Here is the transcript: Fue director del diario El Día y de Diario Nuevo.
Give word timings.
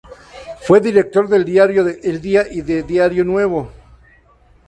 Fue 0.61 0.79
director 0.81 1.27
del 1.29 1.45
diario 1.45 1.87
El 1.87 2.19
Día 2.21 2.47
y 2.51 2.61
de 2.63 2.81
Diario 2.81 3.23
Nuevo. 3.23 3.71